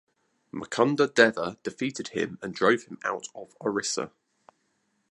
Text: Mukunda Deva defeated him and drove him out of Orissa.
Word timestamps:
Mukunda 0.51 1.07
Deva 1.13 1.59
defeated 1.61 2.07
him 2.07 2.39
and 2.41 2.55
drove 2.55 2.85
him 2.85 2.97
out 3.05 3.27
of 3.35 3.55
Orissa. 3.61 4.09